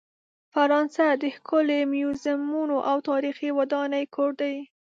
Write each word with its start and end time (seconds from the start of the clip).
فرانسه 0.53 1.05
د 1.21 1.23
ښکلې 1.35 1.79
میوزیمونو 1.93 2.77
او 2.89 2.97
تاریخي 3.09 3.49
ودانۍ 3.57 4.03
کور 4.15 4.31
دی. 4.41 4.55